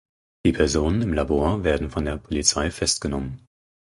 Die 0.47 0.51
Personen 0.51 1.03
im 1.03 1.13
Labor 1.13 1.63
werden 1.63 1.91
von 1.91 2.05
der 2.05 2.17
Polizei 2.17 2.71
festgenommen. 2.71 3.45